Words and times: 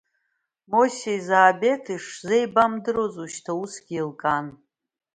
Мосеи 0.71 1.19
Заабеҭи 1.27 2.03
шзеибамдыруаз 2.05 3.15
уажәшьҭа 3.19 3.53
усгьы 3.61 3.95
еилкаан. 3.97 4.47